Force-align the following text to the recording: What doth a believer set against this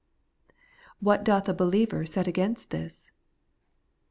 What 0.99 1.23
doth 1.23 1.47
a 1.47 1.53
believer 1.53 2.07
set 2.07 2.25
against 2.25 2.71
this 2.71 3.11